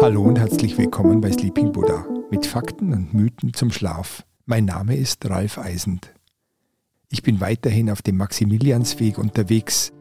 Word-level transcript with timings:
Hallo 0.00 0.22
und 0.22 0.38
herzlich 0.38 0.78
willkommen 0.78 1.20
bei 1.20 1.32
Sleeping 1.32 1.72
Buddha 1.72 2.06
mit 2.30 2.46
Fakten 2.46 2.92
und 2.92 3.12
Mythen 3.14 3.52
zum 3.52 3.72
Schlaf. 3.72 4.24
Mein 4.46 4.66
Name 4.66 4.94
ist 4.94 5.28
Ralf 5.28 5.58
Eisend. 5.58 6.14
Ich 7.08 7.24
bin 7.24 7.40
weiterhin 7.40 7.90
auf 7.90 8.00
dem 8.00 8.18
Maximiliansweg 8.18 9.18
unterwegs, 9.18 9.92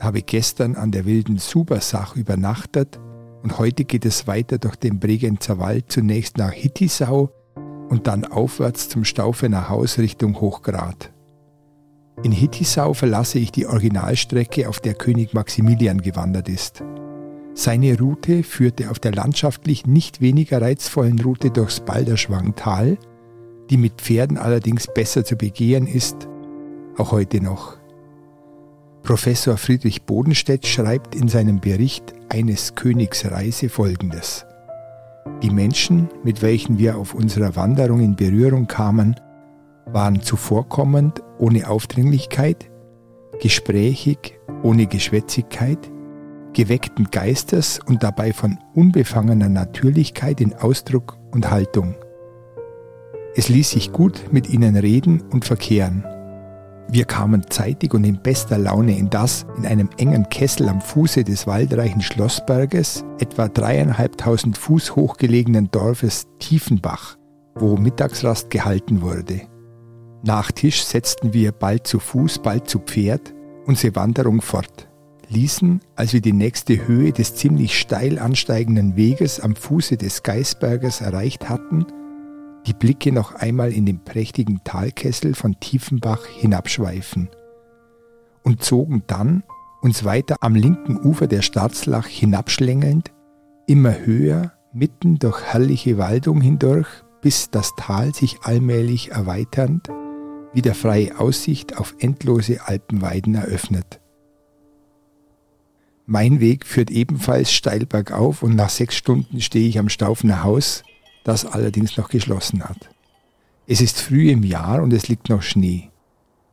habe 0.00 0.22
gestern 0.22 0.74
an 0.74 0.90
der 0.90 1.04
wilden 1.04 1.36
Subersach 1.36 2.16
übernachtet 2.16 2.98
und 3.42 3.58
heute 3.58 3.84
geht 3.84 4.06
es 4.06 4.26
weiter 4.26 4.56
durch 4.56 4.76
den 4.76 5.00
Bregenzer 5.00 5.58
Wald 5.58 5.92
zunächst 5.92 6.38
nach 6.38 6.52
Hittisau 6.52 7.30
und 7.90 8.06
dann 8.06 8.24
aufwärts 8.24 8.88
zum 8.88 9.04
Staufener 9.04 9.68
Haus 9.68 9.98
Richtung 9.98 10.40
Hochgrad. 10.40 11.13
In 12.22 12.32
Hittisau 12.32 12.94
verlasse 12.94 13.38
ich 13.38 13.52
die 13.52 13.66
Originalstrecke, 13.66 14.68
auf 14.68 14.80
der 14.80 14.94
König 14.94 15.34
Maximilian 15.34 16.00
gewandert 16.00 16.48
ist. 16.48 16.82
Seine 17.54 17.98
Route 17.98 18.42
führte 18.42 18.90
auf 18.90 18.98
der 18.98 19.12
landschaftlich 19.12 19.86
nicht 19.86 20.20
weniger 20.20 20.60
reizvollen 20.60 21.18
Route 21.20 21.50
durchs 21.50 21.80
Balderschwangtal, 21.80 22.98
die 23.70 23.76
mit 23.76 24.00
Pferden 24.00 24.38
allerdings 24.38 24.86
besser 24.86 25.24
zu 25.24 25.36
begehen 25.36 25.86
ist, 25.86 26.28
auch 26.96 27.12
heute 27.12 27.40
noch. 27.40 27.76
Professor 29.02 29.56
Friedrich 29.56 30.02
Bodenstedt 30.04 30.66
schreibt 30.66 31.14
in 31.14 31.28
seinem 31.28 31.60
Bericht 31.60 32.14
eines 32.28 32.74
Königs 32.74 33.30
Reise 33.30 33.68
folgendes. 33.68 34.46
Die 35.42 35.50
Menschen, 35.50 36.08
mit 36.22 36.42
welchen 36.42 36.78
wir 36.78 36.96
auf 36.96 37.14
unserer 37.14 37.54
Wanderung 37.54 38.00
in 38.00 38.16
Berührung 38.16 38.66
kamen, 38.66 39.14
waren 39.86 40.22
zuvorkommend 40.22 41.22
ohne 41.38 41.68
Aufdringlichkeit, 41.68 42.70
gesprächig 43.40 44.40
ohne 44.62 44.86
Geschwätzigkeit, 44.86 45.90
geweckten 46.52 47.08
Geistes 47.10 47.80
und 47.86 48.02
dabei 48.02 48.32
von 48.32 48.58
unbefangener 48.74 49.48
Natürlichkeit 49.48 50.40
in 50.40 50.54
Ausdruck 50.54 51.18
und 51.32 51.50
Haltung. 51.50 51.94
Es 53.36 53.48
ließ 53.48 53.70
sich 53.70 53.92
gut 53.92 54.32
mit 54.32 54.48
ihnen 54.48 54.76
reden 54.76 55.22
und 55.32 55.44
verkehren. 55.44 56.04
Wir 56.88 57.06
kamen 57.06 57.50
zeitig 57.50 57.92
und 57.94 58.04
in 58.04 58.22
bester 58.22 58.58
Laune 58.58 58.96
in 58.96 59.10
das 59.10 59.46
in 59.56 59.66
einem 59.66 59.88
engen 59.98 60.28
Kessel 60.28 60.68
am 60.68 60.80
Fuße 60.80 61.24
des 61.24 61.46
waldreichen 61.46 62.02
Schlossberges, 62.02 63.04
etwa 63.18 63.48
dreieinhalbtausend 63.48 64.56
Fuß 64.56 64.94
hoch 64.94 65.16
gelegenen 65.16 65.70
Dorfes 65.70 66.28
Tiefenbach, 66.38 67.16
wo 67.56 67.76
Mittagsrast 67.76 68.50
gehalten 68.50 69.02
wurde. 69.02 69.42
Nach 70.26 70.50
Tisch 70.50 70.82
setzten 70.82 71.34
wir 71.34 71.52
bald 71.52 71.86
zu 71.86 71.98
Fuß, 71.98 72.38
bald 72.38 72.66
zu 72.66 72.78
Pferd 72.78 73.34
unsere 73.66 73.94
Wanderung 73.94 74.40
fort, 74.40 74.88
ließen, 75.28 75.80
als 75.96 76.14
wir 76.14 76.22
die 76.22 76.32
nächste 76.32 76.88
Höhe 76.88 77.12
des 77.12 77.34
ziemlich 77.34 77.78
steil 77.78 78.18
ansteigenden 78.18 78.96
Weges 78.96 79.38
am 79.38 79.54
Fuße 79.54 79.98
des 79.98 80.22
Geisberges 80.22 81.02
erreicht 81.02 81.50
hatten, 81.50 81.84
die 82.66 82.72
Blicke 82.72 83.12
noch 83.12 83.34
einmal 83.34 83.70
in 83.70 83.84
den 83.84 84.02
prächtigen 84.02 84.62
Talkessel 84.64 85.34
von 85.34 85.60
Tiefenbach 85.60 86.24
hinabschweifen 86.24 87.28
und 88.44 88.62
zogen 88.62 89.02
dann, 89.06 89.42
uns 89.82 90.04
weiter 90.04 90.36
am 90.40 90.54
linken 90.54 90.98
Ufer 91.04 91.26
der 91.26 91.42
Starzlach 91.42 92.06
hinabschlängelnd, 92.06 93.12
immer 93.66 94.06
höher, 94.06 94.52
mitten 94.72 95.18
durch 95.18 95.42
herrliche 95.42 95.98
Waldung 95.98 96.40
hindurch, 96.40 96.88
bis 97.20 97.50
das 97.50 97.74
Tal 97.76 98.14
sich 98.14 98.38
allmählich 98.42 99.10
erweiternd, 99.10 99.90
wieder 100.54 100.74
freie 100.74 101.18
Aussicht 101.18 101.76
auf 101.76 101.94
endlose 101.98 102.66
Alpenweiden 102.66 103.34
eröffnet. 103.34 104.00
Mein 106.06 106.40
Weg 106.40 106.66
führt 106.66 106.90
ebenfalls 106.90 107.52
steil 107.52 107.86
bergauf 107.86 108.42
und 108.42 108.54
nach 108.54 108.68
sechs 108.68 108.94
Stunden 108.94 109.40
stehe 109.40 109.68
ich 109.68 109.78
am 109.78 109.88
Staufener 109.88 110.42
Haus, 110.42 110.82
das 111.24 111.46
allerdings 111.46 111.96
noch 111.96 112.08
geschlossen 112.08 112.62
hat. 112.62 112.90
Es 113.66 113.80
ist 113.80 113.98
früh 113.98 114.30
im 114.30 114.42
Jahr 114.42 114.82
und 114.82 114.92
es 114.92 115.08
liegt 115.08 115.30
noch 115.30 115.40
Schnee. 115.40 115.90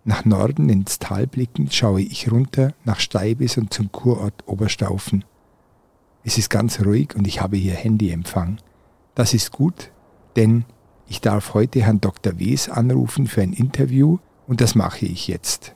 Nach 0.06 0.24
Norden 0.26 0.70
ins 0.70 0.98
Tal 0.98 1.28
blickend 1.28 1.74
schaue 1.74 2.02
ich 2.02 2.32
runter 2.32 2.74
nach 2.86 3.00
Steibis 3.00 3.58
und 3.58 3.74
zum 3.74 3.92
Kurort 3.92 4.48
Oberstaufen. 4.48 5.26
Es 6.24 6.38
ist 6.38 6.50
ganz 6.50 6.80
ruhig 6.80 7.16
und 7.16 7.28
ich 7.28 7.42
habe 7.42 7.58
hier 7.58 7.74
Handyempfang. 7.74 8.58
Das 9.16 9.34
ist 9.34 9.52
gut, 9.52 9.92
denn 10.38 10.66
ich 11.12 11.20
darf 11.20 11.54
heute 11.54 11.82
Herrn 11.82 12.00
Dr. 12.00 12.40
Wes 12.40 12.70
anrufen 12.70 13.28
für 13.28 13.42
ein 13.42 13.52
Interview 13.52 14.20
und 14.48 14.62
das 14.62 14.76
mache 14.76 15.06
ich 15.06 15.28
jetzt. 15.28 15.76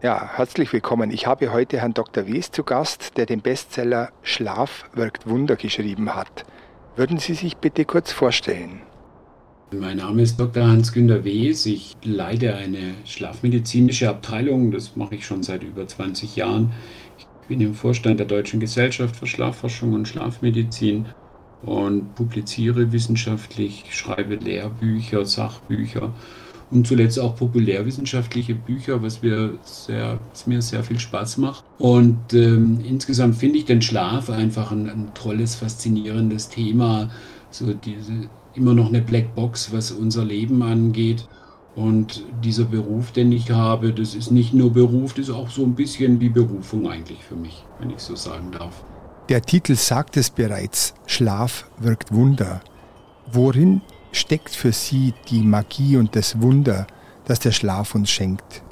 Ja, 0.00 0.30
herzlich 0.36 0.72
willkommen. 0.72 1.10
Ich 1.10 1.26
habe 1.26 1.52
heute 1.52 1.80
Herrn 1.80 1.92
Dr. 1.92 2.28
Wes 2.28 2.52
zu 2.52 2.62
Gast, 2.62 3.16
der 3.16 3.26
den 3.26 3.40
Bestseller 3.40 4.12
Schlaf 4.22 4.84
wirkt 4.94 5.28
Wunder 5.28 5.56
geschrieben 5.56 6.14
hat. 6.14 6.44
Würden 6.94 7.18
Sie 7.18 7.34
sich 7.34 7.56
bitte 7.56 7.84
kurz 7.84 8.12
vorstellen? 8.12 8.82
Mein 9.72 9.96
Name 9.96 10.22
ist 10.22 10.38
Dr. 10.38 10.64
Hans-Günter 10.64 11.24
Wes. 11.24 11.66
Ich 11.66 11.96
leite 12.04 12.54
eine 12.54 12.94
schlafmedizinische 13.06 14.08
Abteilung. 14.08 14.70
Das 14.70 14.94
mache 14.94 15.16
ich 15.16 15.26
schon 15.26 15.42
seit 15.42 15.64
über 15.64 15.84
20 15.88 16.36
Jahren. 16.36 16.72
Ich 17.18 17.26
bin 17.48 17.60
im 17.60 17.74
Vorstand 17.74 18.20
der 18.20 18.26
Deutschen 18.28 18.60
Gesellschaft 18.60 19.16
für 19.16 19.26
Schlafforschung 19.26 19.94
und 19.94 20.06
Schlafmedizin 20.06 21.06
und 21.66 22.14
publiziere 22.14 22.92
wissenschaftlich, 22.92 23.84
schreibe 23.90 24.36
Lehrbücher, 24.36 25.24
Sachbücher 25.24 26.12
und 26.70 26.86
zuletzt 26.86 27.20
auch 27.20 27.36
populärwissenschaftliche 27.36 28.54
Bücher, 28.54 29.02
was, 29.02 29.22
wir 29.22 29.58
sehr, 29.62 30.18
was 30.30 30.46
mir 30.46 30.60
sehr 30.60 30.82
viel 30.82 30.98
Spaß 30.98 31.38
macht. 31.38 31.64
Und 31.78 32.34
ähm, 32.34 32.80
insgesamt 32.84 33.36
finde 33.36 33.58
ich 33.58 33.64
den 33.64 33.82
Schlaf 33.82 34.30
einfach 34.30 34.72
ein, 34.72 34.88
ein, 34.88 35.12
tolles, 35.14 35.54
faszinierendes 35.54 36.48
Thema. 36.48 37.10
So 37.50 37.72
diese 37.72 38.28
immer 38.54 38.74
noch 38.74 38.88
eine 38.88 39.02
Blackbox, 39.02 39.72
was 39.72 39.92
unser 39.92 40.24
Leben 40.24 40.62
angeht. 40.62 41.28
Und 41.76 42.24
dieser 42.42 42.64
Beruf, 42.64 43.10
den 43.10 43.32
ich 43.32 43.50
habe, 43.50 43.92
das 43.92 44.14
ist 44.14 44.30
nicht 44.30 44.54
nur 44.54 44.72
Beruf, 44.72 45.14
das 45.14 45.28
ist 45.28 45.34
auch 45.34 45.50
so 45.50 45.64
ein 45.64 45.74
bisschen 45.74 46.20
wie 46.20 46.28
Berufung 46.28 46.88
eigentlich 46.88 47.22
für 47.22 47.34
mich, 47.34 47.64
wenn 47.80 47.90
ich 47.90 47.98
so 47.98 48.14
sagen 48.14 48.52
darf. 48.52 48.84
Der 49.30 49.40
Titel 49.40 49.74
sagt 49.74 50.18
es 50.18 50.28
bereits, 50.28 50.92
Schlaf 51.06 51.64
wirkt 51.78 52.12
Wunder. 52.12 52.60
Worin 53.32 53.80
steckt 54.12 54.54
für 54.54 54.70
Sie 54.70 55.14
die 55.30 55.40
Magie 55.40 55.96
und 55.96 56.14
das 56.14 56.42
Wunder, 56.42 56.86
das 57.24 57.38
der 57.38 57.52
Schlaf 57.52 57.94
uns 57.94 58.10
schenkt? 58.10 58.62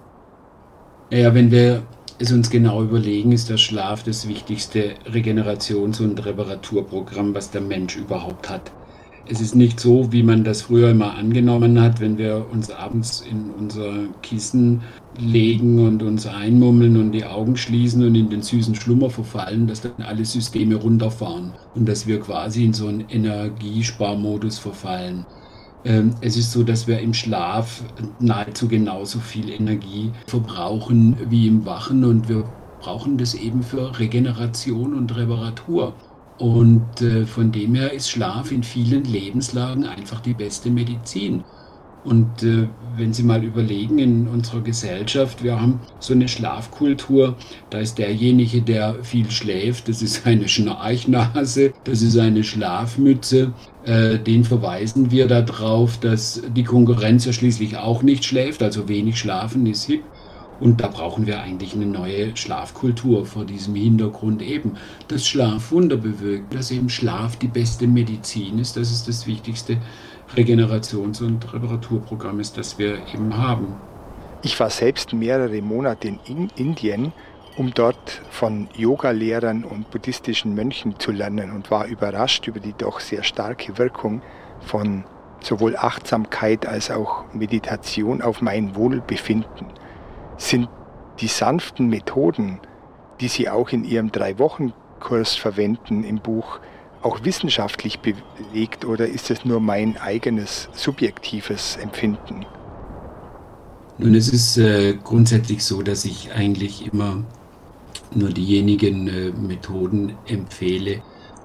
Ja, 1.11 1.33
wenn 1.33 1.51
wir 1.51 1.83
es 2.19 2.33
uns 2.33 2.51
genau 2.51 2.83
überlegen, 2.83 3.33
ist 3.33 3.49
der 3.49 3.57
Schlaf 3.57 4.03
das 4.03 4.29
wichtigste 4.29 4.95
Regenerations- 5.11 6.03
und 6.03 6.23
Reparaturprogramm, 6.23 7.35
was 7.35 7.51
der 7.51 7.63
Mensch 7.63 7.97
überhaupt 7.97 8.51
hat. 8.51 8.71
Es 9.27 9.41
ist 9.41 9.55
nicht 9.55 9.81
so, 9.81 10.13
wie 10.13 10.23
man 10.23 10.45
das 10.45 10.63
früher 10.63 10.91
immer 10.91 11.15
angenommen 11.15 11.81
hat, 11.81 12.01
wenn 12.01 12.19
wir 12.19 12.47
uns 12.53 12.71
abends 12.71 13.23
in 13.23 13.51
unser 13.59 14.09
Kissen 14.21 14.83
legen 15.19 15.85
und 15.87 16.03
uns 16.03 16.27
einmummeln 16.27 16.97
und 16.97 17.13
die 17.13 17.25
Augen 17.25 17.57
schließen 17.57 18.05
und 18.05 18.15
in 18.15 18.31
den 18.31 18.43
süßen 18.43 18.75
Schlummer 18.75 19.11
verfallen, 19.11 19.67
dass 19.67 19.83
dann 19.83 19.93
alle 19.99 20.25
Systeme 20.25 20.77
runterfahren 20.77 21.53
und 21.75 21.89
dass 21.89 22.07
wir 22.07 22.21
quasi 22.21 22.65
in 22.65 22.73
so 22.73 22.87
einen 22.87 23.09
Energiesparmodus 23.09 24.59
verfallen. 24.59 25.27
Ähm, 25.85 26.15
es 26.21 26.37
ist 26.37 26.53
so, 26.53 26.63
dass 26.63 26.87
wir 26.87 27.01
im 27.01 27.15
Schlaf 27.15 27.83
nahezu 28.21 28.69
genauso 28.69 29.19
viel 29.19 29.51
Energie 29.51 30.13
verbrauchen 30.27 31.17
wie 31.29 31.49
im 31.49 31.67
Wachen 31.67 32.05
und 32.05 32.29
wir 32.29 32.45
brauchen 32.81 33.19
das 33.19 33.35
eben 33.35 33.63
für 33.63 33.99
Regeneration 33.99 34.95
und 34.95 35.17
Reparatur. 35.17 35.95
Und 36.39 37.01
äh, 37.01 37.27
von 37.27 37.53
dem 37.53 37.75
her 37.75 37.93
ist 37.93 38.11
Schlaf 38.11 38.51
in 38.51 38.63
vielen 38.63 39.05
Lebenslagen 39.05 39.85
einfach 39.85 40.21
die 40.21 40.35
beste 40.35 40.71
Medizin. 40.71 41.45
Und 42.05 42.43
äh, 42.43 42.67
wenn 42.97 43.13
Sie 43.13 43.23
mal 43.23 43.45
überlegen, 43.45 43.99
in 43.99 44.27
unserer 44.29 44.61
Gesellschaft, 44.61 45.45
wir 45.45 45.61
haben 45.61 45.81
so 46.01 46.13
eine 46.13 46.29
Schlafkultur, 46.29 47.37
da 47.71 47.79
ist 47.79 47.99
derjenige, 47.99 48.61
der 48.61 48.97
viel 49.03 49.31
schläft, 49.31 49.89
das 49.89 50.03
ist 50.03 50.27
eine 50.27 50.49
Schnarchnase, 50.49 51.73
das 51.85 52.03
ist 52.03 52.19
eine 52.19 52.43
Schlafmütze, 52.43 53.53
äh, 53.85 54.19
den 54.19 54.45
verweisen 54.45 55.11
wir 55.11 55.29
darauf, 55.29 55.99
dass 55.99 56.43
die 56.55 56.65
Konkurrenz 56.65 57.25
ja 57.25 57.33
schließlich 57.33 57.77
auch 57.77 58.03
nicht 58.03 58.25
schläft, 58.25 58.63
also 58.63 58.89
wenig 58.89 59.19
schlafen 59.19 59.67
ist 59.67 59.85
hip. 59.85 60.03
Und 60.63 60.81
da 60.81 60.87
brauchen 60.87 61.27
wir 61.27 61.43
eigentlich 61.43 61.75
eine 61.75 61.87
neue 61.87 62.37
Schlafkultur 62.37 63.27
vor 63.27 63.45
diesem 63.45 63.75
Hintergrund 63.75 64.43
eben. 64.43 64.77
dass 65.09 65.27
Schlaf 65.27 65.73
Wunder 65.73 65.97
bewirkt, 65.97 66.55
dass 66.55 66.71
eben 66.71 66.89
Schlaf 66.89 67.35
die 67.35 67.49
beste 67.49 67.89
Medizin 67.89 68.61
ist, 68.61 68.77
das 68.77 68.93
ist 68.93 69.09
das 69.09 69.27
wichtigste 69.27 69.79
Regenerations- 70.37 71.21
und 71.21 71.53
Reparaturprogramm 71.53 72.39
ist, 72.39 72.57
das 72.57 72.79
wir 72.79 72.99
eben 73.13 73.37
haben. 73.37 73.75
Ich 74.45 74.59
war 74.61 74.71
selbst 74.71 75.13
mehrere 75.13 75.61
Monate 75.63 76.17
in 76.27 76.49
Indien, 76.55 77.13
um 77.57 77.75
dort 77.75 78.23
von 78.31 78.69
Yoga-Lehrern 78.77 79.65
und 79.65 79.91
buddhistischen 79.91 80.55
Mönchen 80.55 80.97
zu 81.01 81.11
lernen 81.11 81.51
und 81.51 81.73
war 81.73 81.87
überrascht 81.87 82.47
über 82.47 82.61
die 82.61 82.75
doch 82.79 83.01
sehr 83.01 83.25
starke 83.25 83.79
Wirkung 83.79 84.23
von 84.61 85.03
sowohl 85.41 85.77
Achtsamkeit 85.77 86.67
als 86.67 86.93
auch 86.93 87.25
Meditation 87.35 88.23
auf 88.23 88.41
mein 88.43 88.77
Wohlbefinden. 88.77 89.82
Sind 90.43 90.69
die 91.21 91.29
sanften 91.29 91.89
Methoden, 91.89 92.59
die 93.21 93.29
Sie 93.29 93.49
auch 93.49 93.69
in 93.69 93.85
Ihrem 93.85 94.11
Drei-Wochen-Kurs 94.11 95.37
verwenden 95.37 96.03
im 96.03 96.19
Buch, 96.19 96.59
auch 97.01 97.25
wissenschaftlich 97.25 98.01
belegt 98.01 98.85
oder 98.85 99.07
ist 99.07 99.31
es 99.31 99.45
nur 99.45 99.61
mein 99.61 99.97
eigenes 99.99 100.69
subjektives 100.73 101.77
Empfinden? 101.77 102.45
Nun, 103.99 104.17
es 104.17 104.31
ist 104.31 104.59
äh, 104.59 104.95
grundsätzlich 105.05 105.65
so, 105.65 105.81
dass 105.81 106.05
ich 106.05 106.33
eigentlich 106.33 106.93
immer 106.93 107.23
nur 108.13 108.31
diejenigen 108.31 109.07
äh, 109.07 109.31
Methoden 109.31 110.17
empfehle, 110.27 111.03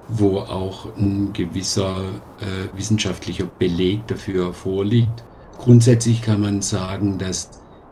wo 0.08 0.38
auch 0.40 0.88
ein 0.96 1.32
gewisser 1.32 1.98
äh, 2.40 2.76
wissenschaftlicher 2.76 3.46
Beleg 3.60 4.08
dafür 4.08 4.52
vorliegt. 4.52 5.22
Grundsätzlich 5.56 6.20
kann 6.20 6.40
man 6.40 6.62
sagen, 6.62 7.18
dass 7.18 7.50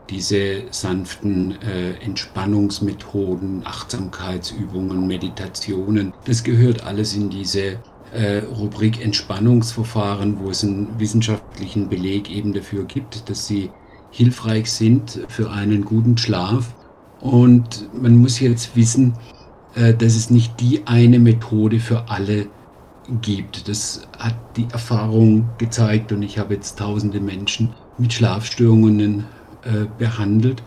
diese 0.09 0.63
sanften 0.71 1.61
äh, 1.61 1.93
Entspannungsmethoden, 2.03 3.61
Achtsamkeitsübungen, 3.65 5.07
Meditationen, 5.07 6.13
das 6.25 6.43
gehört 6.43 6.85
alles 6.85 7.15
in 7.15 7.29
diese 7.29 7.79
äh, 8.13 8.37
Rubrik 8.39 9.03
Entspannungsverfahren, 9.03 10.39
wo 10.39 10.49
es 10.49 10.63
einen 10.63 10.99
wissenschaftlichen 10.99 11.89
Beleg 11.89 12.31
eben 12.31 12.53
dafür 12.53 12.85
gibt, 12.85 13.29
dass 13.29 13.47
sie 13.47 13.69
hilfreich 14.11 14.71
sind 14.71 15.25
für 15.27 15.51
einen 15.51 15.83
guten 15.83 16.17
Schlaf. 16.17 16.73
Und 17.19 17.89
man 17.93 18.15
muss 18.15 18.39
jetzt 18.39 18.75
wissen, 18.75 19.13
äh, 19.75 19.93
dass 19.93 20.15
es 20.15 20.29
nicht 20.29 20.59
die 20.59 20.87
eine 20.87 21.19
Methode 21.19 21.79
für 21.79 22.09
alle 22.09 22.47
gibt. 23.21 23.67
Das 23.67 24.07
hat 24.17 24.35
die 24.57 24.67
Erfahrung 24.71 25.49
gezeigt 25.57 26.11
und 26.11 26.23
ich 26.23 26.39
habe 26.39 26.53
jetzt 26.53 26.79
tausende 26.79 27.19
Menschen 27.19 27.73
mit 27.97 28.13
Schlafstörungen 28.13 29.25
äh, 29.67 29.85
behandelt. 29.97 30.63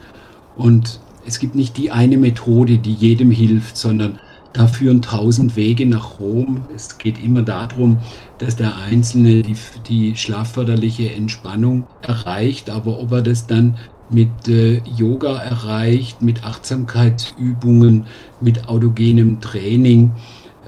Und 0.56 1.00
es 1.26 1.38
gibt 1.38 1.54
nicht 1.54 1.76
die 1.76 1.90
eine 1.90 2.16
Methode, 2.16 2.78
die 2.78 2.92
jedem 2.92 3.30
hilft, 3.30 3.76
sondern 3.76 4.18
da 4.52 4.66
führen 4.66 5.00
tausend 5.00 5.54
Wege 5.56 5.86
nach 5.86 6.18
Rom. 6.18 6.62
Es 6.74 6.98
geht 6.98 7.22
immer 7.22 7.42
darum, 7.42 7.98
dass 8.38 8.56
der 8.56 8.76
Einzelne 8.78 9.42
die, 9.42 9.56
die 9.88 10.16
schlafförderliche 10.16 11.12
Entspannung 11.12 11.86
erreicht, 12.02 12.68
aber 12.68 12.98
ob 12.98 13.12
er 13.12 13.22
das 13.22 13.46
dann 13.46 13.76
mit 14.10 14.48
äh, 14.48 14.82
Yoga 14.96 15.38
erreicht, 15.38 16.20
mit 16.20 16.44
Achtsamkeitsübungen, 16.44 18.06
mit 18.40 18.68
autogenem 18.68 19.40
Training 19.40 20.10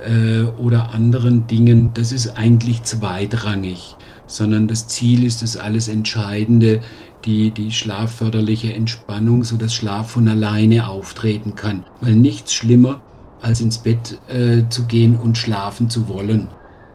äh, 0.07 0.43
oder 0.61 0.95
anderen 0.95 1.47
Dingen, 1.49 1.91
das 1.95 2.13
ist 2.13 2.39
eigentlich 2.39 2.85
zweitrangig, 2.85 3.97
sondern 4.33 4.69
das 4.69 4.89
Ziel 4.89 5.25
ist 5.25 5.43
das 5.43 5.57
alles 5.57 5.89
Entscheidende, 5.89 6.81
die, 7.25 7.51
die 7.51 7.71
schlafförderliche 7.71 8.73
Entspannung, 8.73 9.45
so 9.45 9.57
dass 9.57 9.75
Schlaf 9.75 10.11
von 10.11 10.29
alleine 10.29 10.89
auftreten 10.89 11.55
kann. 11.55 11.85
Weil 12.01 12.15
nichts 12.15 12.55
schlimmer, 12.55 13.01
als 13.41 13.61
ins 13.61 13.79
Bett 13.79 14.19
äh, 14.29 14.69
zu 14.69 14.87
gehen 14.87 15.17
und 15.17 15.39
schlafen 15.39 15.91
zu 15.91 16.09
wollen. 16.09 16.49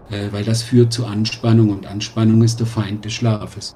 Äh, 0.10 0.32
weil 0.32 0.44
das 0.44 0.64
führt 0.64 0.94
zu 0.94 1.06
Anspannung 1.06 1.70
und 1.70 1.86
Anspannung 1.86 2.42
ist 2.44 2.60
der 2.60 2.68
Feind 2.68 3.06
des 3.06 3.14
Schlafes. 3.14 3.76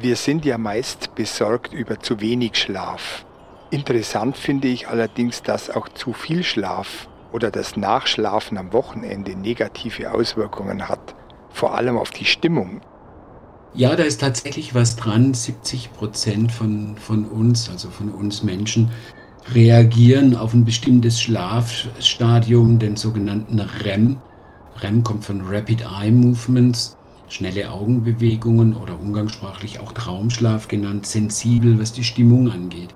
Wir 0.00 0.16
sind 0.16 0.44
ja 0.44 0.58
meist 0.58 1.14
besorgt 1.14 1.72
über 1.72 2.00
zu 2.00 2.20
wenig 2.20 2.56
Schlaf. 2.56 3.24
Interessant 3.70 4.36
finde 4.36 4.68
ich 4.68 4.88
allerdings, 4.88 5.42
dass 5.42 5.70
auch 5.70 5.88
zu 5.88 6.12
viel 6.12 6.42
Schlaf 6.42 7.08
oder 7.32 7.50
das 7.50 7.76
Nachschlafen 7.76 8.58
am 8.58 8.72
Wochenende 8.72 9.36
negative 9.36 10.12
Auswirkungen 10.12 10.88
hat, 10.88 11.14
vor 11.54 11.76
allem 11.76 11.96
auf 11.96 12.10
die 12.10 12.24
Stimmung. 12.24 12.80
Ja, 13.74 13.94
da 13.96 14.02
ist 14.02 14.20
tatsächlich 14.20 14.74
was 14.74 14.96
dran. 14.96 15.34
70 15.34 15.92
Prozent 15.92 16.52
von, 16.52 16.96
von 16.96 17.24
uns, 17.24 17.70
also 17.70 17.90
von 17.90 18.10
uns 18.10 18.42
Menschen, 18.42 18.90
reagieren 19.52 20.36
auf 20.36 20.52
ein 20.52 20.64
bestimmtes 20.64 21.20
Schlafstadium, 21.20 22.78
den 22.78 22.96
sogenannten 22.96 23.60
REM. 23.60 24.16
REM 24.82 25.04
kommt 25.04 25.24
von 25.24 25.42
Rapid 25.42 25.82
Eye 25.82 26.10
Movements, 26.10 26.96
schnelle 27.28 27.70
Augenbewegungen 27.70 28.74
oder 28.74 28.98
umgangssprachlich 28.98 29.78
auch 29.78 29.92
Traumschlaf 29.92 30.66
genannt, 30.66 31.06
sensibel, 31.06 31.78
was 31.78 31.92
die 31.92 32.04
Stimmung 32.04 32.50
angeht. 32.50 32.94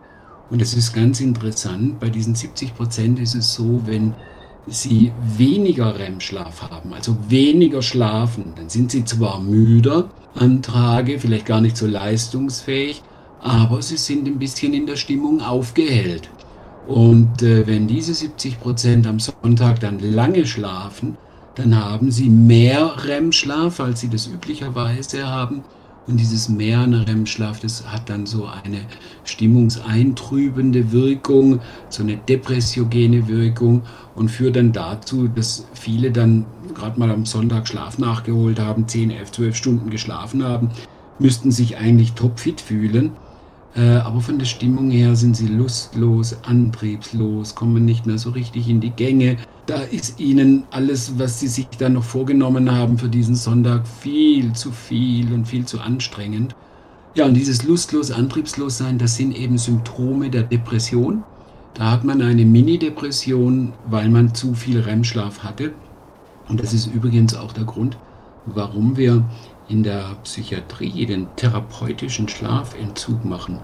Und 0.51 0.63
es 0.63 0.75
ist 0.75 0.93
ganz 0.93 1.21
interessant, 1.21 2.01
bei 2.01 2.09
diesen 2.09 2.35
70 2.35 2.75
Prozent 2.75 3.21
ist 3.21 3.35
es 3.35 3.55
so, 3.55 3.83
wenn 3.85 4.15
sie 4.71 5.13
weniger 5.37 5.99
REM-Schlaf 5.99 6.63
haben, 6.71 6.93
also 6.93 7.17
weniger 7.29 7.83
schlafen, 7.83 8.53
dann 8.57 8.69
sind 8.69 8.91
sie 8.91 9.05
zwar 9.05 9.41
müder, 9.41 10.11
am 10.35 10.63
Tage, 10.63 11.19
vielleicht 11.19 11.47
gar 11.47 11.61
nicht 11.61 11.77
so 11.77 11.87
leistungsfähig, 11.87 13.03
aber 13.41 13.83
sie 13.83 13.97
sind 13.97 14.27
ein 14.27 14.39
bisschen 14.39 14.75
in 14.75 14.87
der 14.87 14.97
Stimmung 14.97 15.41
aufgehellt. 15.41 16.29
Und 16.87 17.43
äh, 17.43 17.67
wenn 17.67 17.87
diese 17.87 18.15
70 18.15 18.61
Prozent 18.61 19.07
am 19.07 19.21
Sonntag 19.21 19.81
dann 19.81 19.99
lange 19.99 20.47
schlafen, 20.47 21.19
dann 21.55 21.77
haben 21.77 22.11
sie 22.11 22.31
mehr 22.31 23.05
REM-Schlaf, 23.05 23.81
als 23.81 24.01
sie 24.01 24.09
das 24.09 24.27
üblicherweise 24.27 25.27
haben. 25.27 25.65
Und 26.09 26.19
dieses 26.19 26.49
mehr 26.49 26.79
an 26.79 26.95
REM-Schlaf, 26.95 27.61
das 27.61 27.87
hat 27.87 28.09
dann 28.09 28.25
so 28.25 28.47
eine 28.47 28.81
stimmungseintrübende 29.25 30.91
Wirkung, 30.91 31.61
so 31.91 32.03
eine 32.03 32.17
depressiogene 32.17 33.29
Wirkung 33.29 33.83
und 34.15 34.31
führt 34.31 34.57
dann 34.57 34.73
dazu, 34.73 35.29
dass 35.29 35.67
viele 35.75 36.11
dann 36.11 36.47
gerade 36.75 36.99
mal 36.99 37.11
am 37.11 37.27
Sonntag 37.27 37.69
Schlaf 37.69 37.99
nachgeholt 37.99 38.59
haben, 38.59 38.89
10, 38.89 39.11
11, 39.11 39.33
12 39.33 39.57
Stunden 39.57 39.91
geschlafen 39.91 40.43
haben, 40.43 40.71
müssten 41.19 41.51
sich 41.51 41.77
eigentlich 41.77 42.15
topfit 42.15 42.63
fühlen. 42.63 43.13
Äh, 43.79 43.99
aber 43.99 44.21
von 44.21 44.41
der 44.41 44.47
Stimmung 44.47 44.91
her 44.91 45.15
sind 45.15 45.37
sie 45.37 45.47
lustlos, 45.47 46.37
antriebslos, 46.43 47.55
kommen 47.55 47.85
nicht 47.85 48.07
mehr 48.07 48.19
so 48.19 48.31
richtig 48.31 48.69
in 48.69 48.81
die 48.81 48.91
Gänge. 48.91 49.37
Da 49.67 49.83
ist 49.83 50.19
ihnen 50.19 50.65
alles, 50.73 51.17
was 51.19 51.39
sie 51.39 51.47
sich 51.47 51.69
dann 51.79 51.93
noch 51.93 52.03
vorgenommen 52.03 52.73
haben 52.73 52.99
für 52.99 53.09
diesen 53.09 53.37
Sonntag, 53.37 53.87
viel 53.87 54.53
zu 54.53 54.73
viel 54.73 55.33
und 55.33 55.47
viel 55.47 55.65
zu 55.65 55.81
anstrengend. 55.81 56.57
Ja, 57.15 57.27
und 57.27 57.35
dieses 57.35 57.63
lustlos, 57.63 58.11
antriebslos 58.11 58.79
sein, 58.79 58.99
das 58.99 59.15
sind 59.15 59.37
eben 59.37 59.59
Symptome 59.59 60.29
der 60.29 60.43
Depression. 60.43 61.23
Da 61.75 61.93
hat 61.93 62.03
man 62.03 62.21
eine 62.21 62.45
Mini-Depression, 62.45 63.75
weil 63.89 64.09
man 64.09 64.35
zu 64.35 64.55
viel 64.55 64.81
REM-Schlaf 64.81 65.45
hatte. 65.45 65.73
Und 66.49 66.61
das 66.61 66.73
ist 66.73 66.87
übrigens 66.93 67.37
auch 67.37 67.53
der 67.53 67.65
Grund, 67.65 67.97
warum 68.47 68.97
wir 68.97 69.23
in 69.69 69.83
der 69.83 70.17
Psychiatrie 70.25 71.07
den 71.07 71.29
therapeutischen 71.37 72.29
Schlafentzug 72.29 73.25
machen. 73.25 73.61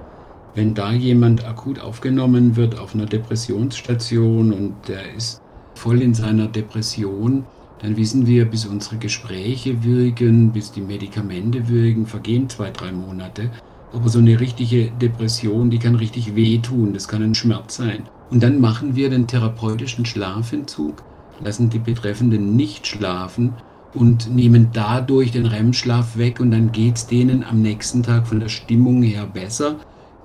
Wenn 0.54 0.74
da 0.74 0.92
jemand 0.92 1.44
akut 1.44 1.80
aufgenommen 1.80 2.56
wird 2.56 2.78
auf 2.78 2.94
einer 2.94 3.06
Depressionsstation 3.06 4.52
und 4.52 4.74
der 4.86 5.14
ist 5.14 5.40
voll 5.74 6.00
in 6.00 6.14
seiner 6.14 6.46
Depression, 6.46 7.44
dann 7.80 7.96
wissen 7.96 8.26
wir, 8.26 8.44
bis 8.44 8.66
unsere 8.66 8.96
Gespräche 8.96 9.82
wirken, 9.82 10.52
bis 10.52 10.70
die 10.70 10.80
Medikamente 10.80 11.68
wirken, 11.68 12.06
vergehen 12.06 12.48
zwei, 12.48 12.70
drei 12.70 12.92
Monate. 12.92 13.50
Aber 13.92 14.08
so 14.08 14.18
eine 14.18 14.38
richtige 14.38 14.90
Depression, 14.90 15.70
die 15.70 15.78
kann 15.78 15.94
richtig 15.94 16.36
wehtun, 16.36 16.94
das 16.94 17.08
kann 17.08 17.22
ein 17.22 17.34
Schmerz 17.34 17.76
sein. 17.76 18.04
Und 18.30 18.42
dann 18.42 18.60
machen 18.60 18.94
wir 18.94 19.10
den 19.10 19.26
therapeutischen 19.26 20.06
Schlafentzug, 20.06 21.02
lassen 21.42 21.70
die 21.70 21.78
Betreffenden 21.78 22.54
nicht 22.56 22.86
schlafen 22.86 23.54
und 23.94 24.34
nehmen 24.34 24.70
dadurch 24.72 25.32
den 25.32 25.46
REM-Schlaf 25.46 26.16
weg 26.16 26.40
und 26.40 26.50
dann 26.50 26.72
geht 26.72 26.96
es 26.96 27.06
denen 27.06 27.44
am 27.44 27.62
nächsten 27.62 28.02
Tag 28.02 28.26
von 28.26 28.40
der 28.40 28.48
Stimmung 28.48 29.02
her 29.02 29.26
besser, 29.26 29.76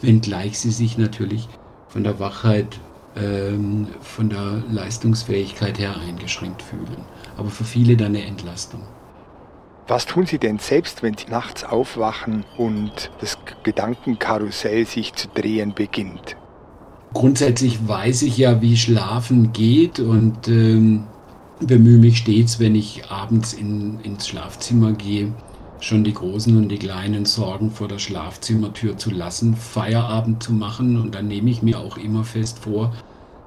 wenngleich 0.01 0.59
sie 0.59 0.71
sich 0.71 0.97
natürlich 0.97 1.47
von 1.88 2.03
der 2.03 2.19
Wachheit, 2.19 2.79
ähm, 3.15 3.88
von 4.01 4.29
der 4.29 4.63
Leistungsfähigkeit 4.71 5.79
her 5.79 5.95
eingeschränkt 5.99 6.61
fühlen. 6.61 7.03
Aber 7.38 7.49
für 7.49 7.63
viele 7.63 7.95
dann 7.95 8.15
eine 8.15 8.25
Entlastung. 8.25 8.81
Was 9.88 10.05
tun 10.05 10.27
Sie 10.27 10.38
denn 10.38 10.59
selbst, 10.59 11.01
wenn 11.01 11.17
Sie 11.17 11.31
nachts 11.31 11.63
aufwachen 11.63 12.45
und 12.57 13.09
das 13.21 13.39
Gedankenkarussell 13.63 14.85
sich 14.85 15.15
zu 15.15 15.27
drehen 15.29 15.73
beginnt? 15.73 16.38
Grundsätzlich 17.11 17.88
weiß 17.88 18.21
ich 18.21 18.38
ja, 18.38 18.61
wie 18.61 18.77
Schlafen 18.77 19.51
geht 19.51 19.99
und 19.99 20.47
ähm, 20.47 21.07
bemühe 21.60 21.98
mich 21.98 22.20
stets, 22.20 22.60
wenn 22.60 22.75
ich 22.75 23.10
abends 23.10 23.54
in, 23.54 24.00
ins 24.01 24.28
Schlafzimmer 24.28 24.94
gehe, 24.94 25.34
schon 25.82 26.04
die 26.04 26.13
großen 26.13 26.56
und 26.58 26.70
die 26.70 26.78
kleinen 26.78 27.25
Sorgen 27.25 27.72
vor 27.72 27.88
der 27.88 28.00
Schlafzimmertür 28.00 28.98
zu 28.98 29.12
lassen, 29.12 29.56
Feierabend 29.56 30.44
zu 30.44 30.54
machen 30.54 30.98
und 30.98 31.16
dann 31.16 31.28
nehme 31.28 31.50
ich 31.50 31.62
mir 31.62 31.80
auch 31.80 31.98
immer 31.98 32.24
fest 32.24 32.60
vor, 32.60 32.94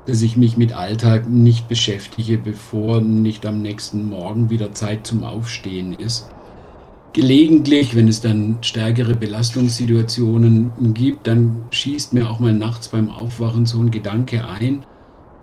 dass 0.07 0.23
ich 0.23 0.37
mich 0.37 0.57
mit 0.57 0.73
Alltag 0.73 1.29
nicht 1.29 1.69
beschäftige, 1.69 2.39
bevor 2.39 3.01
nicht 3.01 3.47
am 3.47 3.63
nächsten 3.63 4.09
Morgen 4.09 4.51
wieder 4.51 4.73
Zeit 4.73 5.07
zum 5.07 5.23
Aufstehen 5.25 5.93
ist. 5.93 6.29
Gelegentlich, 7.13 7.95
wenn 7.95 8.09
es 8.09 8.23
dann 8.23 8.57
stärkere 8.63 9.15
Belastungssituationen 9.15 10.73
gibt, 10.95 11.27
dann 11.27 11.67
schießt 11.71 12.15
mir 12.15 12.31
auch 12.31 12.41
mal 12.41 12.55
nachts 12.55 12.89
beim 12.89 13.11
Aufwachen 13.11 13.67
so 13.67 13.79
ein 13.81 13.91
Gedanke 13.91 14.49
ein, 14.49 14.85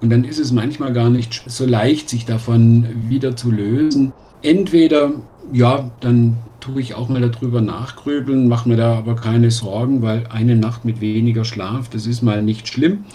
und 0.02 0.10
dann 0.10 0.24
ist 0.24 0.40
es 0.40 0.52
manchmal 0.52 0.94
gar 0.94 1.10
nicht 1.10 1.44
so 1.48 1.66
leicht, 1.66 2.10
sich 2.10 2.26
davon 2.26 2.86
wieder 3.10 3.36
zu 3.36 3.52
lösen. 3.52 4.14
Entweder, 4.42 5.12
ja, 5.52 5.92
dann 6.00 6.38
tue 6.62 6.82
ich 6.82 6.94
auch 6.94 7.10
mal 7.10 7.22
darüber 7.22 7.62
nachgrübeln, 7.62 8.48
mache 8.48 8.70
mir 8.70 8.78
da 8.78 8.98
aber 8.98 9.16
keine 9.16 9.52
Sorgen, 9.52 10.02
weil 10.02 10.28
eine 10.28 10.56
Nacht 10.56 10.86
mit 10.86 11.02
weniger 11.02 11.44
Schlaf, 11.44 11.90
das 11.90 12.06
ist 12.06 12.22
mal 12.22 12.42
nicht 12.42 12.68
schlimm. 12.68 13.06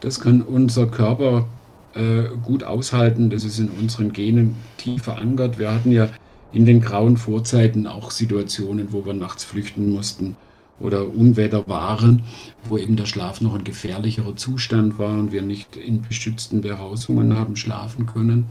Das 0.00 0.20
kann 0.20 0.42
unser 0.42 0.86
Körper 0.86 1.46
äh, 1.94 2.24
gut 2.42 2.64
aushalten. 2.64 3.30
Das 3.30 3.44
ist 3.44 3.58
in 3.58 3.68
unseren 3.68 4.12
Genen 4.12 4.56
tief 4.76 5.04
verankert. 5.04 5.58
Wir 5.58 5.72
hatten 5.72 5.92
ja 5.92 6.08
in 6.52 6.66
den 6.66 6.80
grauen 6.80 7.16
Vorzeiten 7.16 7.86
auch 7.86 8.10
Situationen, 8.10 8.88
wo 8.90 9.06
wir 9.06 9.14
nachts 9.14 9.44
flüchten 9.44 9.90
mussten 9.90 10.36
oder 10.80 11.08
Unwetter 11.08 11.66
waren, 11.68 12.22
wo 12.68 12.78
eben 12.78 12.96
der 12.96 13.06
Schlaf 13.06 13.40
noch 13.40 13.54
ein 13.54 13.64
gefährlicherer 13.64 14.36
Zustand 14.36 14.98
war 14.98 15.18
und 15.18 15.32
wir 15.32 15.42
nicht 15.42 15.76
in 15.76 16.02
beschützten 16.02 16.60
Behausungen 16.60 17.36
haben 17.36 17.56
schlafen 17.56 18.06
können. 18.06 18.46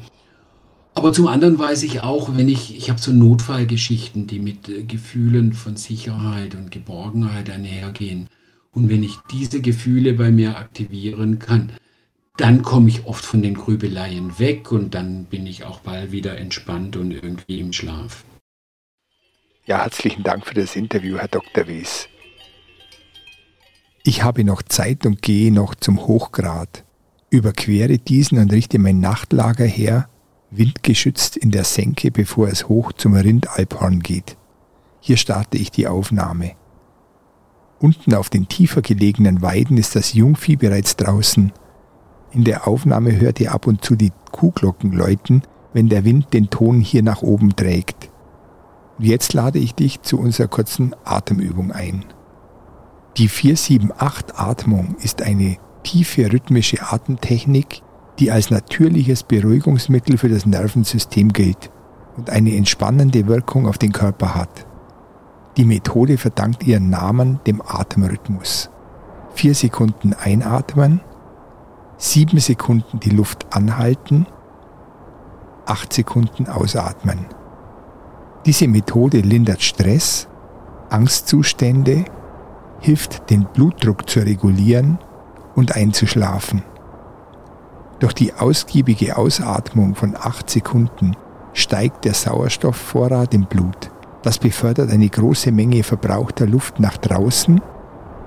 Aber 0.96 1.12
zum 1.12 1.28
anderen 1.28 1.58
weiß 1.58 1.84
ich 1.84 2.02
auch, 2.02 2.38
wenn 2.38 2.48
ich, 2.48 2.78
ich 2.78 2.90
habe 2.90 3.00
so 3.00 3.12
Notfallgeschichten, 3.12 4.28
die 4.28 4.40
mit 4.40 4.70
äh, 4.70 4.84
Gefühlen 4.84 5.54
von 5.54 5.76
Sicherheit 5.76 6.56
und 6.56 6.72
Geborgenheit 6.72 7.50
einhergehen. 7.50 8.30
Und 8.72 8.90
wenn 8.90 9.04
ich 9.04 9.18
diese 9.32 9.60
Gefühle 9.62 10.14
bei 10.14 10.32
mir 10.32 10.58
aktivieren 10.58 11.40
kann, 11.40 11.72
dann 12.38 12.64
komme 12.64 12.90
ich 12.90 13.06
oft 13.06 13.24
von 13.24 13.42
den 13.42 13.54
Grübeleien 13.54 14.40
weg 14.40 14.72
und 14.72 14.96
dann 14.96 15.26
bin 15.26 15.46
ich 15.46 15.66
auch 15.66 15.80
bald 15.80 16.12
wieder 16.12 16.38
entspannt 16.38 16.96
und 16.96 17.12
irgendwie 17.12 17.60
im 17.60 17.74
Schlaf. 17.74 18.24
Ja, 19.66 19.84
herzlichen 19.84 20.24
Dank 20.24 20.46
für 20.46 20.56
das 20.56 20.76
Interview, 20.76 21.18
Herr 21.18 21.28
Dr. 21.28 21.68
Wies. 21.68 22.10
Ich 24.06 24.22
habe 24.22 24.44
noch 24.44 24.62
Zeit 24.62 25.06
und 25.06 25.22
gehe 25.22 25.50
noch 25.50 25.76
zum 25.76 26.06
Hochgrad, 26.06 26.84
überquere 27.30 27.98
diesen 27.98 28.38
und 28.38 28.52
richte 28.52 28.78
mein 28.78 29.00
Nachtlager 29.00 29.64
her, 29.64 30.10
windgeschützt 30.52 31.38
in 31.38 31.52
der 31.52 31.64
Senke, 31.64 32.12
bevor 32.12 32.50
es 32.50 32.68
hoch 32.68 32.92
zum 32.92 33.14
Rindalphorn 33.14 34.02
geht. 34.02 34.36
Hier 35.00 35.16
starte 35.16 35.58
ich 35.58 35.72
die 35.72 35.88
Aufnahme. 35.88 36.52
Unten 37.80 38.14
auf 38.14 38.30
den 38.30 38.50
tiefer 38.50 38.82
gelegenen 38.82 39.42
Weiden 39.42 39.78
ist 39.78 39.96
das 39.96 40.14
Jungvieh 40.14 40.58
bereits 40.58 40.98
draußen. 40.98 41.54
In 42.32 42.44
der 42.44 42.68
Aufnahme 42.68 43.18
hört 43.18 43.40
ihr 43.40 43.54
ab 43.54 43.68
und 43.68 43.86
zu 43.86 43.96
die 43.96 44.12
Kuhglocken 44.34 44.92
läuten, 44.92 45.44
wenn 45.72 45.88
der 45.88 46.04
Wind 46.04 46.34
den 46.34 46.50
Ton 46.50 46.82
hier 46.82 47.04
nach 47.04 47.22
oben 47.22 47.56
trägt. 47.56 48.10
Und 48.98 49.06
jetzt 49.06 49.32
lade 49.32 49.60
ich 49.60 49.76
dich 49.76 50.02
zu 50.02 50.20
unserer 50.20 50.50
kurzen 50.50 50.94
Atemübung 51.06 51.72
ein. 51.72 52.04
Die 53.18 53.30
478-Atmung 53.30 54.96
ist 55.00 55.22
eine 55.22 55.58
tiefe 55.84 56.32
rhythmische 56.34 56.82
Atemtechnik, 56.82 57.84
die 58.18 58.32
als 58.32 58.50
natürliches 58.50 59.22
Beruhigungsmittel 59.22 60.18
für 60.18 60.30
das 60.30 60.48
Nervensystem 60.48 61.32
gilt 61.32 61.70
und 62.18 62.32
eine 62.32 62.56
entspannende 62.56 63.28
Wirkung 63.28 63.68
auf 63.68 63.78
den 63.78 63.92
Körper 63.92 64.34
hat. 64.34 64.66
Die 65.58 65.66
Methode 65.66 66.18
verdankt 66.18 66.66
ihren 66.66 66.90
Namen 66.90 67.40
dem 67.46 67.62
Atemrhythmus. 67.62 68.72
Vier 69.36 69.54
Sekunden 69.54 70.16
einatmen, 70.16 71.02
sieben 71.98 72.40
Sekunden 72.40 73.00
die 73.00 73.12
Luft 73.12 73.56
anhalten, 73.56 74.26
acht 75.68 75.94
Sekunden 75.94 76.48
ausatmen. 76.48 77.28
Diese 78.48 78.68
Methode 78.68 79.20
lindert 79.20 79.62
Stress, 79.62 80.28
Angstzustände 80.90 82.06
hilft 82.84 83.30
den 83.30 83.46
Blutdruck 83.46 84.10
zu 84.10 84.20
regulieren 84.20 85.00
und 85.56 85.74
einzuschlafen. 85.74 86.64
Durch 88.00 88.12
die 88.12 88.34
ausgiebige 88.34 89.16
Ausatmung 89.16 89.96
von 89.96 90.18
acht 90.18 90.50
Sekunden 90.50 91.16
steigt 91.54 92.04
der 92.04 92.14
Sauerstoffvorrat 92.14 93.34
im 93.34 93.46
Blut. 93.46 93.90
Das 94.22 94.38
befördert 94.38 94.92
eine 94.92 95.08
große 95.08 95.54
Menge 95.54 95.84
verbrauchter 95.84 96.46
Luft 96.46 96.82
nach 96.82 96.98
draußen, 96.98 97.62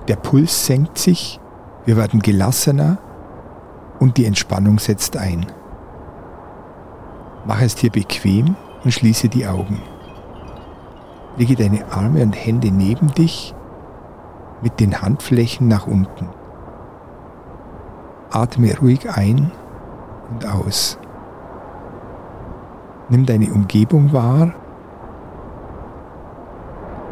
der 0.07 0.15
Puls 0.15 0.65
senkt 0.65 0.97
sich, 0.97 1.39
wir 1.85 1.95
werden 1.95 2.19
gelassener 2.19 2.97
und 3.99 4.17
die 4.17 4.25
Entspannung 4.25 4.79
setzt 4.79 5.17
ein. 5.17 5.45
Mach 7.45 7.61
es 7.61 7.75
dir 7.75 7.91
bequem 7.91 8.55
und 8.83 8.91
schließe 8.91 9.29
die 9.29 9.45
Augen. 9.45 9.83
Lege 11.37 11.55
deine 11.55 11.91
Arme 11.91 12.23
und 12.23 12.33
Hände 12.33 12.71
neben 12.71 13.13
dich 13.13 13.53
mit 14.61 14.79
den 14.79 15.01
Handflächen 15.01 15.67
nach 15.67 15.87
unten. 15.87 16.29
Atme 18.31 18.77
ruhig 18.77 19.09
ein 19.09 19.51
und 20.31 20.45
aus. 20.45 20.97
Nimm 23.09 23.25
deine 23.25 23.53
Umgebung 23.53 24.11
wahr. 24.11 24.53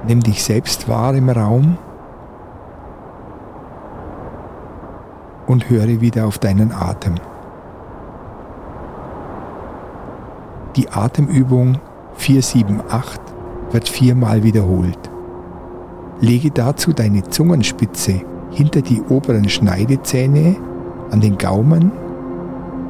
Nimm 0.08 0.22
dich 0.22 0.44
selbst 0.44 0.90
wahr 0.90 1.16
im 1.16 1.30
Raum 1.30 1.78
und 5.48 5.70
höre 5.70 6.02
wieder 6.02 6.28
auf 6.28 6.38
deinen 6.38 6.72
Atem. 6.72 7.16
Die 10.76 10.90
Atemübung 10.90 11.80
478 12.18 13.22
wird 13.72 13.88
viermal 13.88 14.44
wiederholt. 14.44 15.15
Lege 16.22 16.50
dazu 16.52 16.94
deine 16.94 17.24
Zungenspitze 17.30 18.22
hinter 18.52 18.82
die 18.82 19.02
oberen 19.02 19.50
Schneidezähne 19.50 20.56
an 21.12 21.22
den 21.22 21.38
Gaumen 21.38 21.92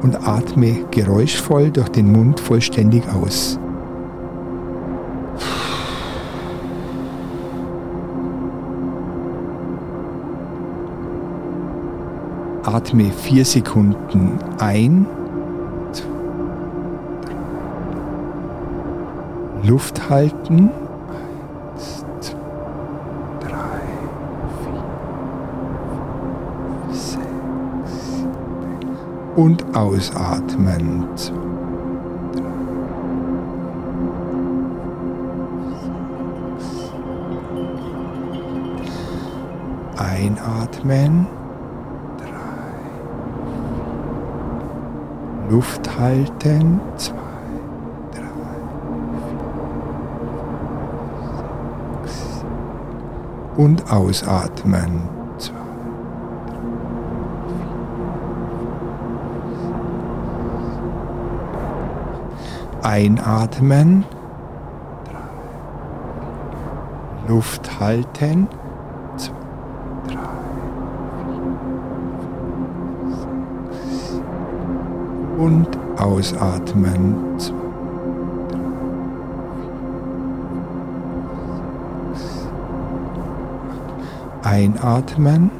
und 0.02 0.26
atme 0.26 0.84
geräuschvoll 0.90 1.70
durch 1.70 1.88
den 1.88 2.12
Mund 2.12 2.38
vollständig 2.38 3.02
aus. 3.08 3.58
Atme 12.62 13.10
vier 13.10 13.44
Sekunden 13.44 14.38
ein. 14.58 15.06
Luft 19.64 20.10
halten. 20.10 20.70
Und 29.36 29.76
ausatmen. 29.76 31.04
Einatmen. 39.96 41.26
Luft 45.48 45.98
halten. 45.98 46.80
Zwei, 46.96 47.14
drei, 48.12 48.22
vier, 52.02 52.08
sechs. 52.08 52.44
Und 53.56 53.92
ausatmen. 53.92 55.25
Einatmen. 62.82 64.04
Luft 67.28 67.80
halten. 67.80 68.48
Und 75.38 75.68
ausatmen. 75.98 77.26
Einatmen. 84.42 85.50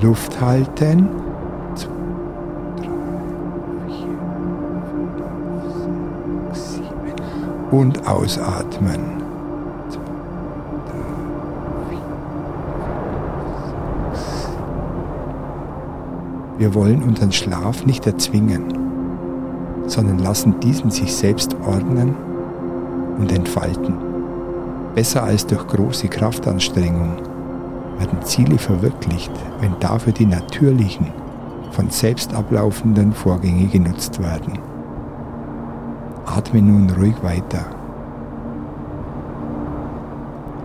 Luft 0.00 0.40
halten. 0.40 1.29
Und 7.70 8.06
ausatmen. 8.06 9.20
Wir 16.58 16.74
wollen 16.74 17.02
unseren 17.02 17.32
Schlaf 17.32 17.86
nicht 17.86 18.06
erzwingen, 18.06 18.64
sondern 19.86 20.18
lassen 20.18 20.60
diesen 20.60 20.90
sich 20.90 21.14
selbst 21.14 21.56
ordnen 21.66 22.14
und 23.18 23.32
entfalten. 23.32 23.94
Besser 24.94 25.22
als 25.22 25.46
durch 25.46 25.66
große 25.66 26.08
Kraftanstrengung 26.08 27.16
werden 27.98 28.22
Ziele 28.24 28.58
verwirklicht, 28.58 29.32
wenn 29.60 29.74
dafür 29.80 30.12
die 30.12 30.26
natürlichen, 30.26 31.06
von 31.70 31.88
selbst 31.88 32.34
ablaufenden 32.34 33.12
Vorgänge 33.12 33.66
genutzt 33.68 34.20
werden. 34.20 34.69
Atme 36.36 36.62
nun 36.62 36.88
ruhig 36.90 37.20
weiter. 37.24 37.64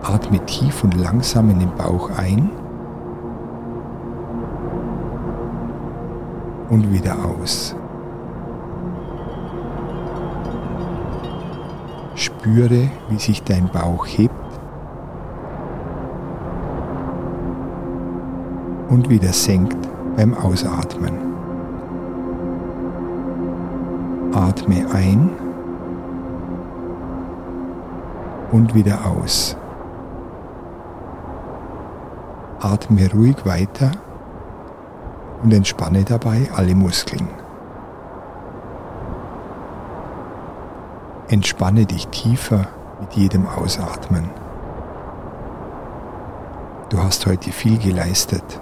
Atme 0.02 0.38
tief 0.46 0.84
und 0.84 0.94
langsam 0.94 1.50
in 1.50 1.58
den 1.58 1.74
Bauch 1.74 2.10
ein 2.16 2.50
und 6.70 6.92
wieder 6.92 7.16
aus. 7.24 7.74
Spüre, 12.14 12.88
wie 13.08 13.18
sich 13.18 13.42
dein 13.42 13.68
Bauch 13.68 14.06
hebt 14.06 14.32
und 18.88 19.08
wieder 19.10 19.32
senkt 19.32 19.88
beim 20.16 20.32
Ausatmen. 20.34 21.14
Atme 24.32 24.86
ein 24.94 25.45
und 28.56 28.74
wieder 28.74 29.06
aus. 29.06 29.56
Atme 32.60 33.10
ruhig 33.12 33.36
weiter 33.44 33.92
und 35.42 35.52
entspanne 35.52 36.04
dabei 36.04 36.48
alle 36.56 36.74
Muskeln. 36.74 37.28
Entspanne 41.28 41.84
dich 41.84 42.08
tiefer 42.08 42.68
mit 43.00 43.12
jedem 43.12 43.46
Ausatmen. 43.46 44.30
Du 46.88 46.98
hast 46.98 47.26
heute 47.26 47.50
viel 47.52 47.78
geleistet. 47.78 48.60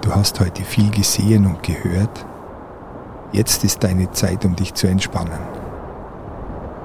Du 0.00 0.14
hast 0.14 0.40
heute 0.40 0.64
viel 0.64 0.90
gesehen 0.90 1.46
und 1.46 1.62
gehört. 1.62 2.26
Jetzt 3.32 3.62
ist 3.62 3.84
deine 3.84 4.10
Zeit, 4.10 4.44
um 4.44 4.56
dich 4.56 4.74
zu 4.74 4.88
entspannen. 4.88 5.59